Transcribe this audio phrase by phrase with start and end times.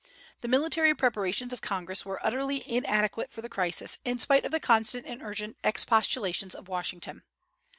[0.39, 4.59] The military preparations of Congress were utterly inadequate for the crisis, in spite of the
[4.59, 7.21] constant and urgent expostulations of Washington.